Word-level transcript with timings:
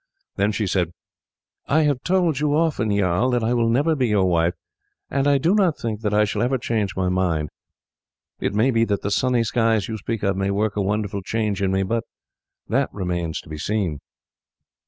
Then 0.35 0.51
she 0.51 0.65
said: 0.65 0.93
"I 1.67 1.83
have 1.83 2.01
told 2.01 2.39
you 2.39 2.55
often, 2.55 2.89
jarl, 2.89 3.29
that 3.29 3.43
I 3.43 3.53
will 3.53 3.69
never 3.69 3.95
be 3.95 4.07
your 4.07 4.25
wife, 4.25 4.55
and 5.11 5.27
I 5.27 5.37
do 5.37 5.53
not 5.53 5.77
think 5.77 6.01
that 6.01 6.11
I 6.11 6.25
shall 6.25 6.41
ever 6.41 6.57
change 6.57 6.95
my 6.95 7.07
mind. 7.07 7.51
It 8.39 8.55
may 8.55 8.71
be 8.71 8.83
that 8.85 9.03
the 9.03 9.11
sunny 9.11 9.43
skies 9.43 9.87
you 9.87 9.97
speak 9.99 10.23
of 10.23 10.35
may 10.35 10.49
work 10.49 10.75
a 10.75 10.81
wonderful 10.81 11.21
change 11.21 11.61
in 11.61 11.71
me, 11.71 11.83
but 11.83 12.03
that 12.67 12.91
remains 12.91 13.41
to 13.41 13.49
be 13.49 13.59
seen." 13.59 13.99